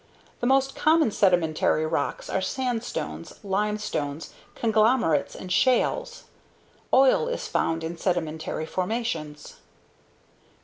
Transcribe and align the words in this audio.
The 0.39 0.47
most 0.47 0.75
common 0.75 1.11
sedimentary 1.11 1.85
rocks 1.85 2.27
are 2.27 2.41
sandstones, 2.41 3.33
limestones, 3.43 4.33
conglomerates 4.55 5.35
and 5.35 5.51
shales. 5.51 6.23
Oil 6.91 7.27
is 7.27 7.47
found 7.47 7.83
in 7.83 7.97
sedimentary 7.99 8.65
formations. 8.65 9.57